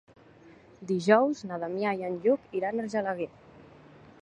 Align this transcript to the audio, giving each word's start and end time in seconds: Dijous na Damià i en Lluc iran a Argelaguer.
Dijous 0.91 1.43
na 1.51 1.59
Damià 1.65 1.93
i 1.99 2.03
en 2.09 2.17
Lluc 2.25 2.47
iran 2.61 2.79
a 2.83 2.87
Argelaguer. 2.87 3.31